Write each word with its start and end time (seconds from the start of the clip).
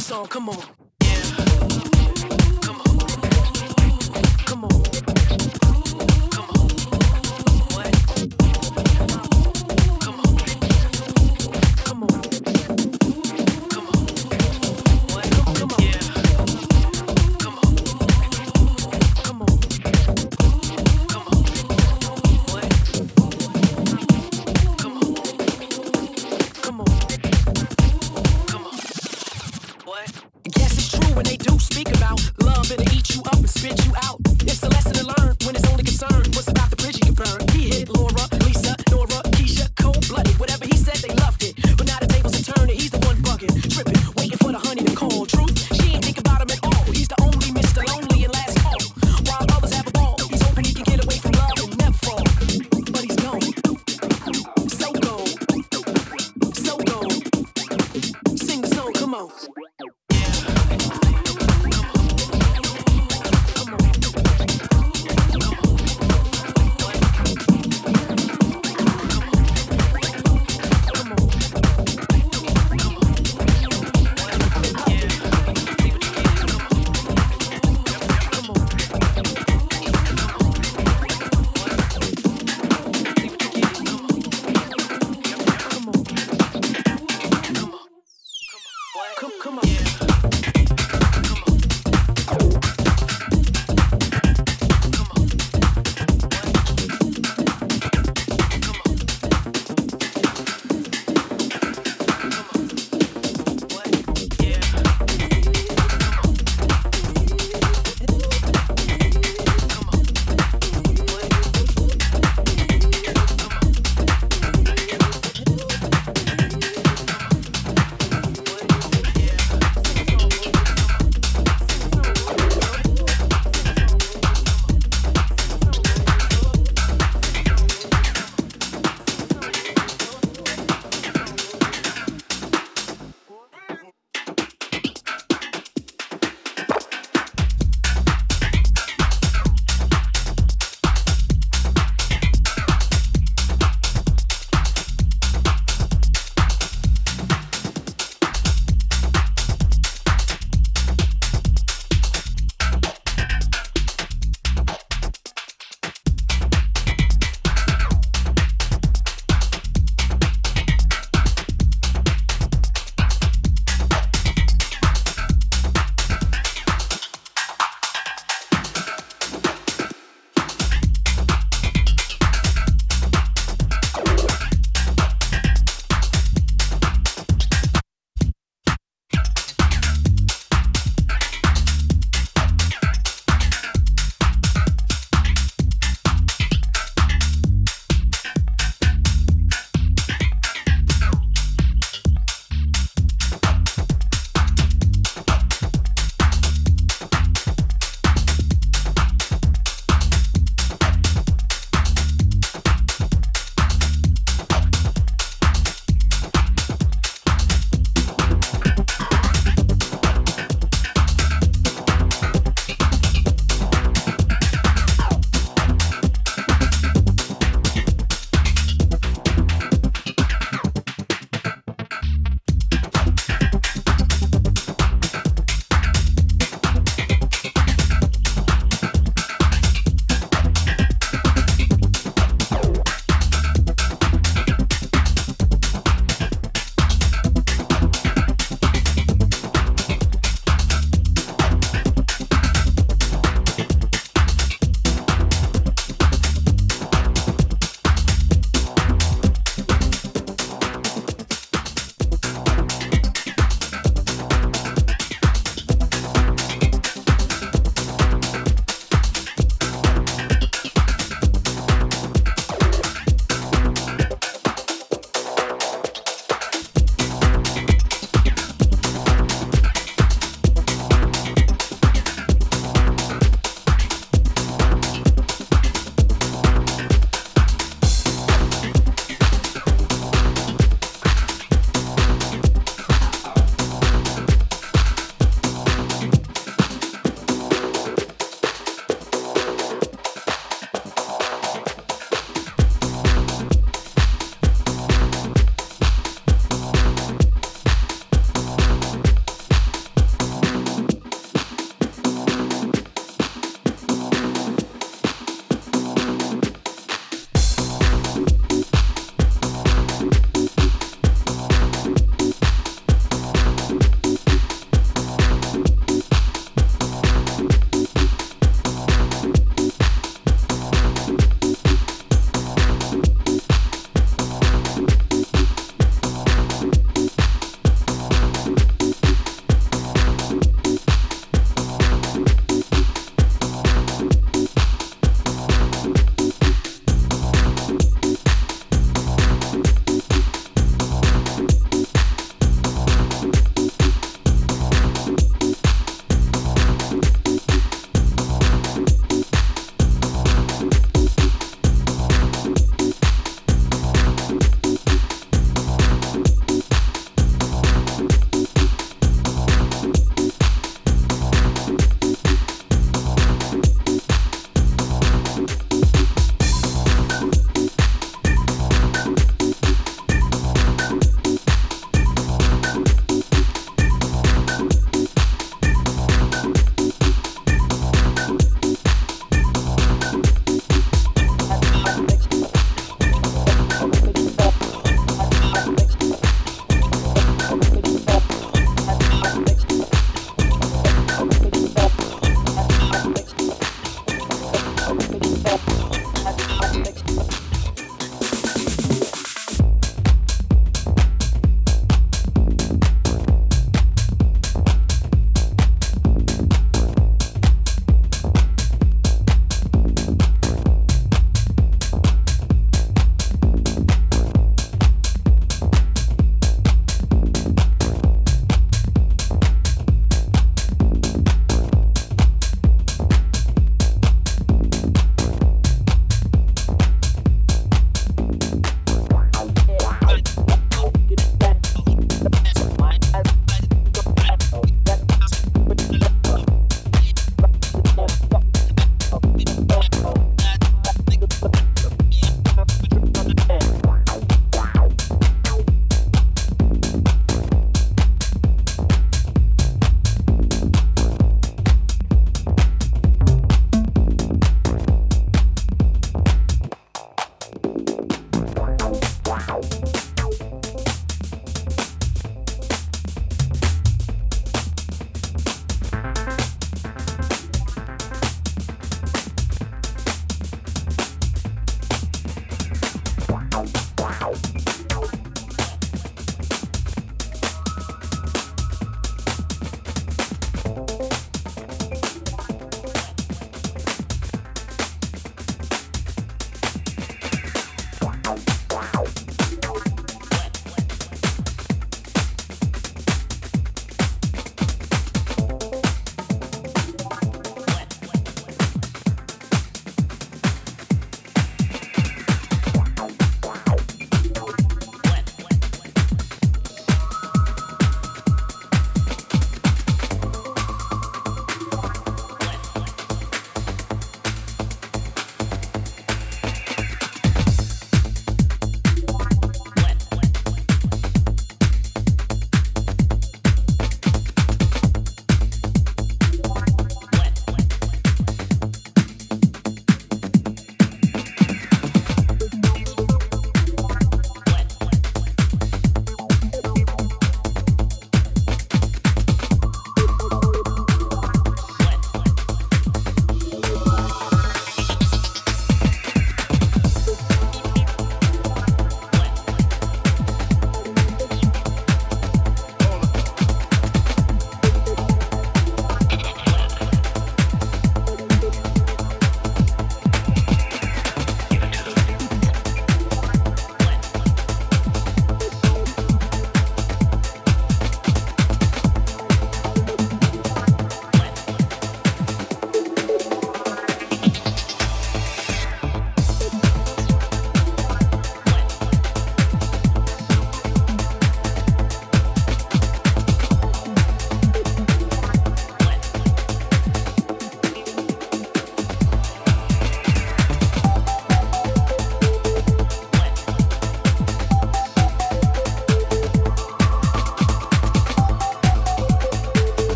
Song, 0.00 0.26
come 0.26 0.48
on. 0.48 0.79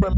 Can 0.00 0.14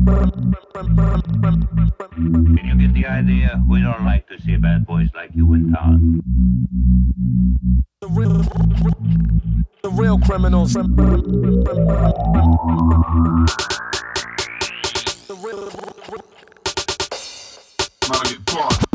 you 2.64 2.74
get 2.76 2.92
the 2.94 3.06
idea? 3.06 3.62
We 3.68 3.80
don't 3.80 4.04
like 4.04 4.28
to 4.28 4.38
see 4.40 4.56
bad 4.56 4.86
boys 4.86 5.08
like 5.14 5.30
you 5.34 5.54
in 5.54 5.72
town. 5.72 6.20
The 8.02 8.08
real, 8.08 8.42
the 9.82 9.90
real 9.90 10.18
criminals. 10.18 10.74
The 10.74 10.82
real. 15.42 15.70
Money, 18.08 18.89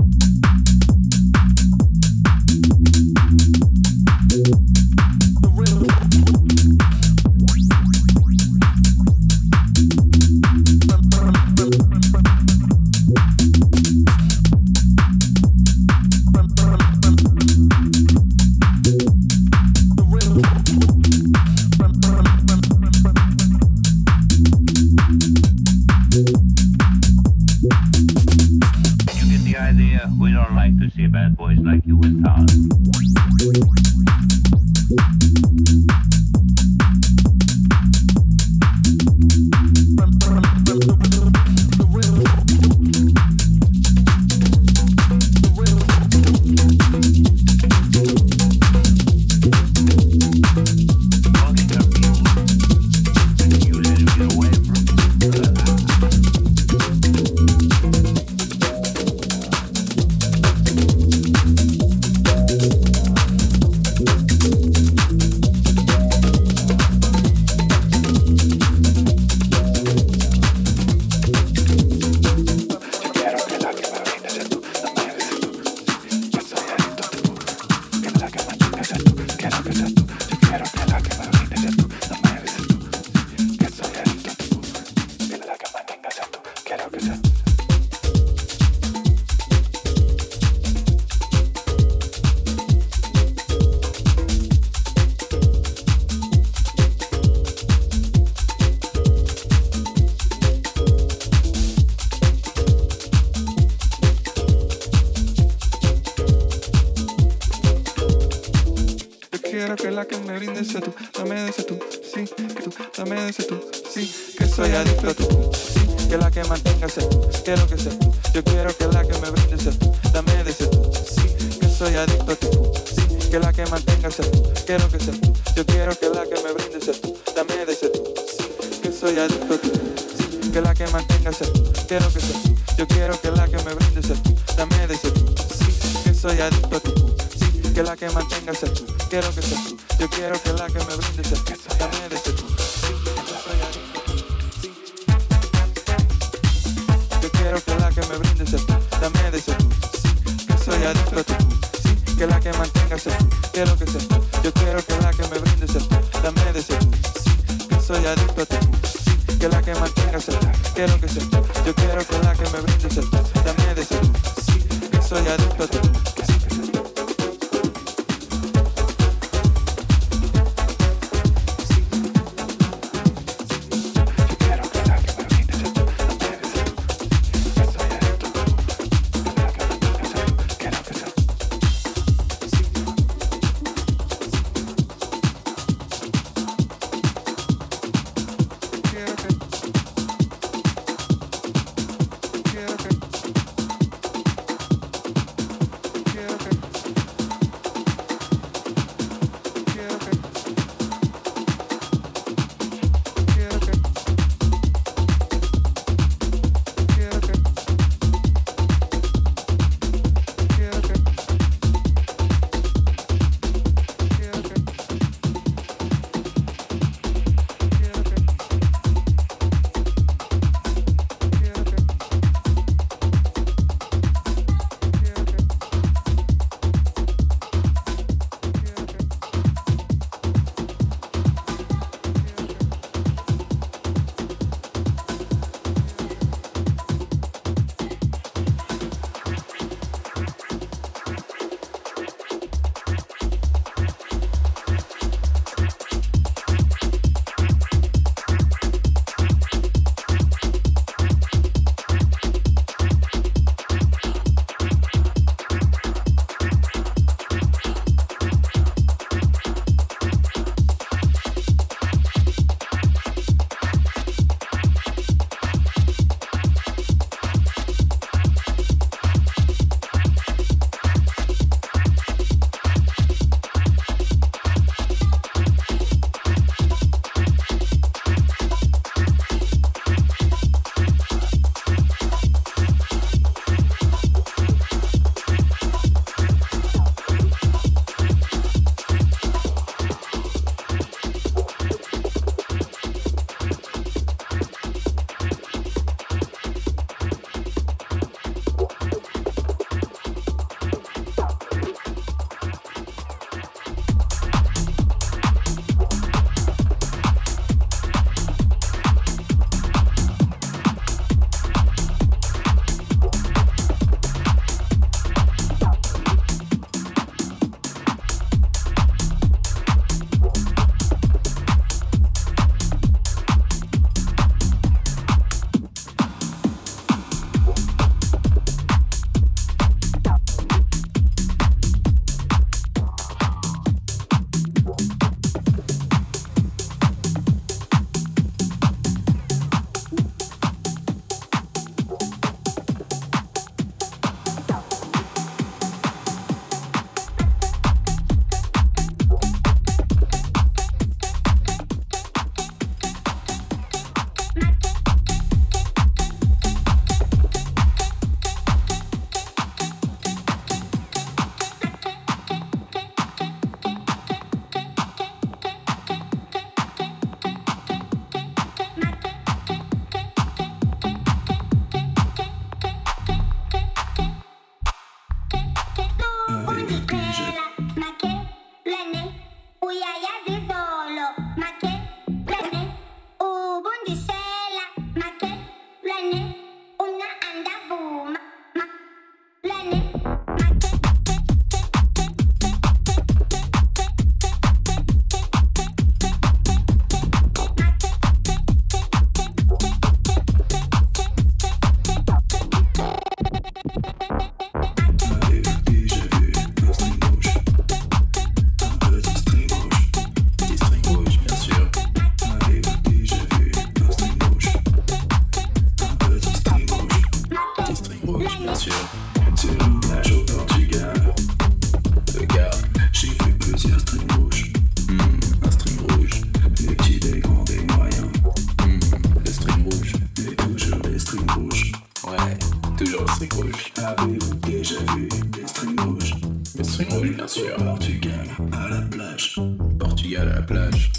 Avez-vous 433.08 434.34
déjà 434.36 434.80
vu 434.96 435.08
des 435.28 435.48
strings 435.48 435.80
rouges 435.80 436.16
Des 436.56 436.64
strings 436.64 436.92
rouges, 436.92 437.12
bien 437.12 437.28
sûr. 437.28 437.56
Portugal 437.58 438.28
à 438.52 438.70
la 438.70 438.82
plage. 438.82 439.40
Portugal 439.80 440.30
à 440.30 440.36
la 440.36 440.42
plage. 440.42 440.92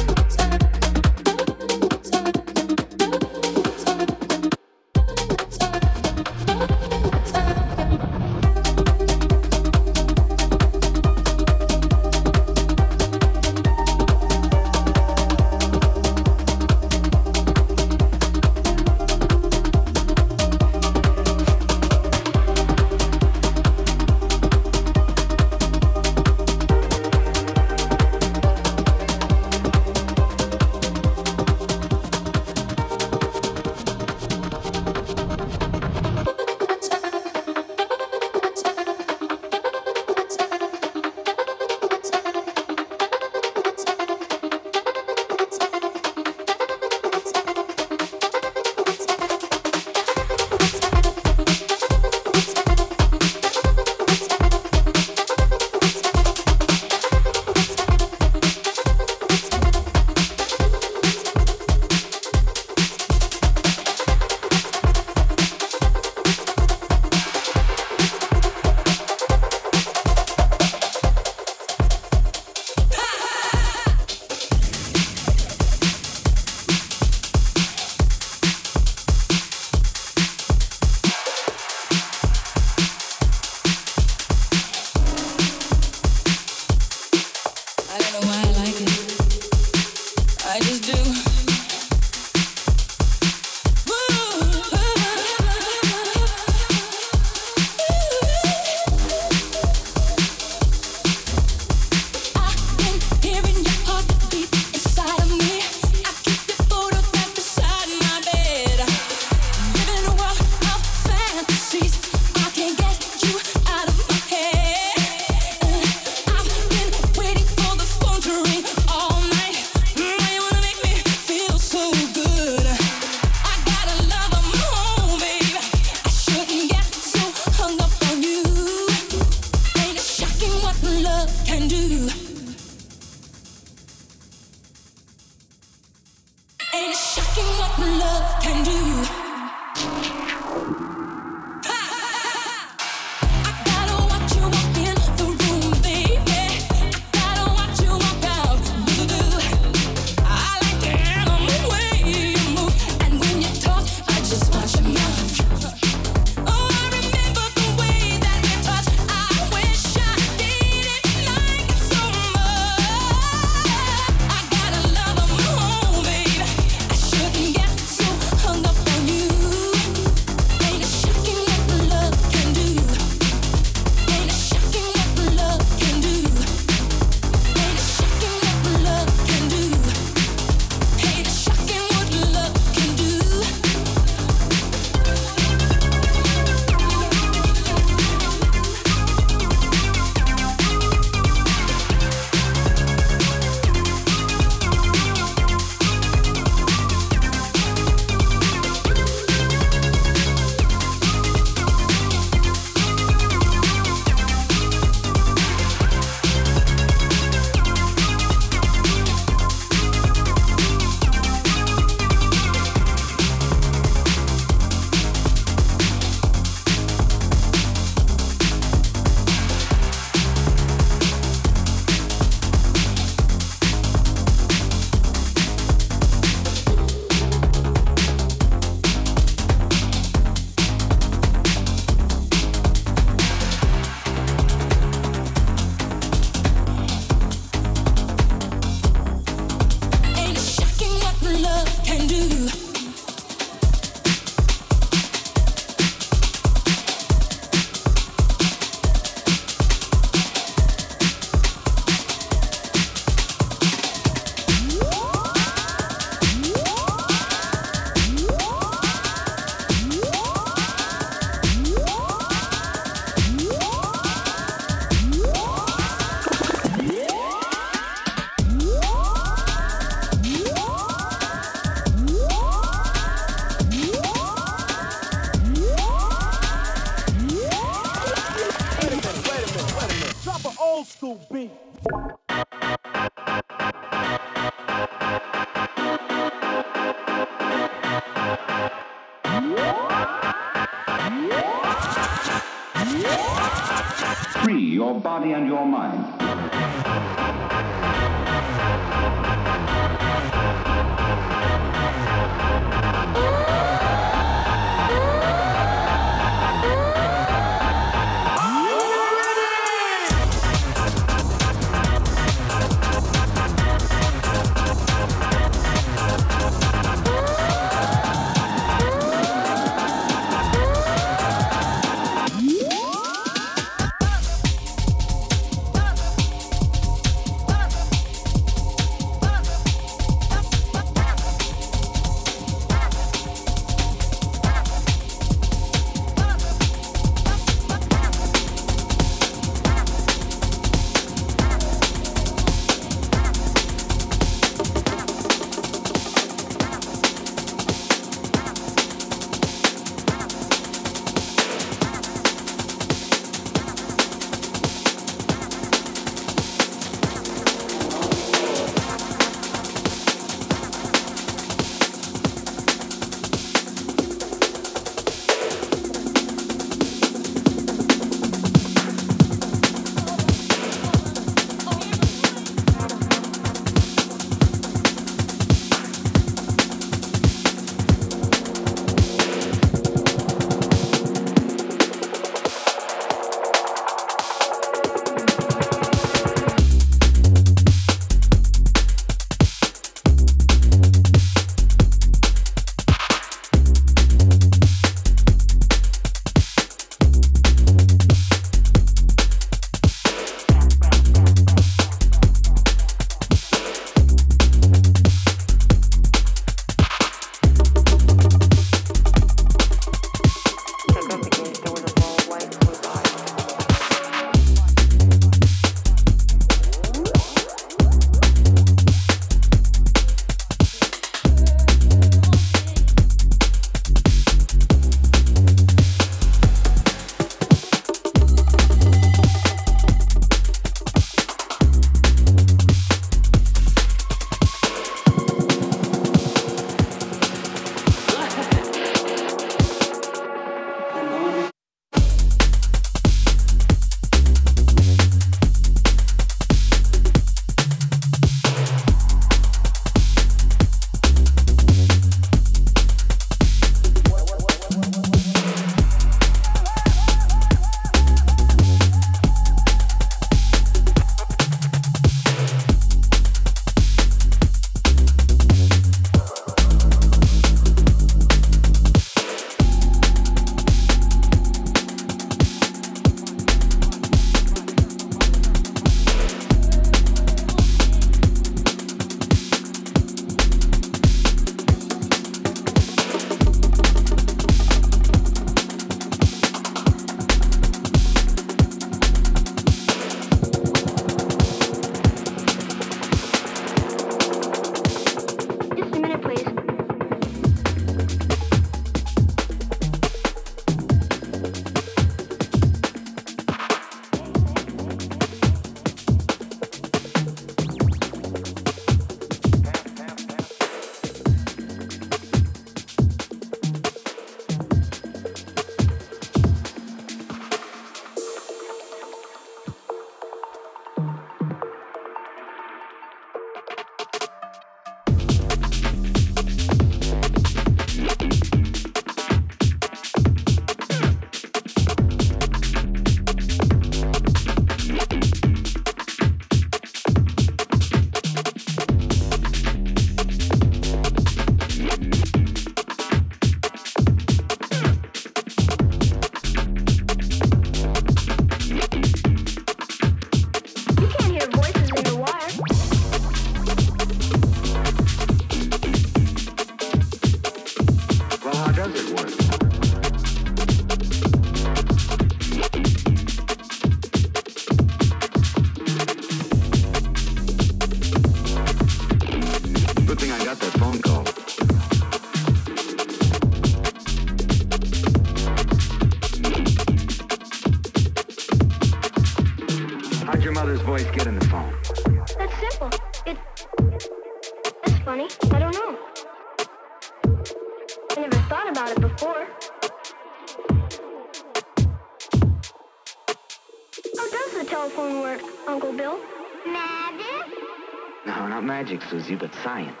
Susie, 599.12 599.34
but 599.34 599.54
science. 599.62 600.00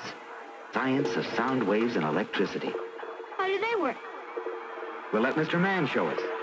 Science 0.72 1.16
of 1.16 1.26
sound 1.36 1.62
waves 1.62 1.96
and 1.96 2.04
electricity. 2.04 2.72
How 3.36 3.46
do 3.46 3.58
they 3.58 3.80
work? 3.80 3.96
We'll 5.12 5.22
let 5.22 5.34
Mr. 5.34 5.60
Mann 5.60 5.86
show 5.86 6.06
us. 6.08 6.41